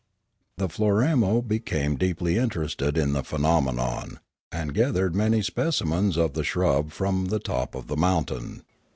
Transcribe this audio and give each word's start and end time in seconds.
The 0.57 0.67
Floramo 0.67 1.47
became 1.47 1.95
deeply 1.95 2.35
interested 2.35 2.97
in 2.97 3.13
the 3.13 3.21
phe 3.23 3.37
nomenon, 3.37 4.17
and 4.51 4.73
gathered 4.73 5.13
many 5.15 5.43
specimens 5.43 6.17
of 6.17 6.33
the 6.33 6.43
shrub 6.43 6.91
from 6.91 7.25
the 7.25 7.37
top 7.37 7.75
of 7.75 7.85
the 7.85 7.95
mountain. 7.97 8.63